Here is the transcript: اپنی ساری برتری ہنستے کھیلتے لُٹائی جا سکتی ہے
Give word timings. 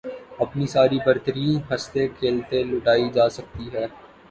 اپنی 0.43 0.65
ساری 0.67 0.97
برتری 1.05 1.47
ہنستے 1.59 2.07
کھیلتے 2.17 2.57
لُٹائی 2.69 3.05
جا 3.15 3.25
سکتی 3.37 3.65
ہے 3.73 3.85